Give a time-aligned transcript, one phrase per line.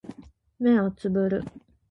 [0.57, 1.43] 目をつぶる